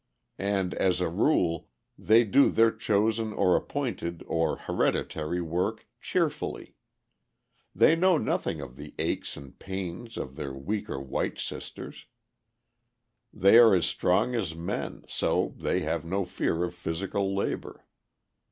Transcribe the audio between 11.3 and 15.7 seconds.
sisters; they are as strong as men, so